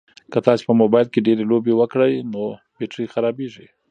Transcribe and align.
که 0.31 0.39
تاسي 0.45 0.63
په 0.69 0.73
موبایل 0.81 1.07
کې 1.09 1.25
ډېرې 1.27 1.43
لوبې 1.51 1.73
وکړئ 1.79 2.13
نو 2.31 2.43
بېټرۍ 2.77 3.05
خرابیږي. 3.13 3.67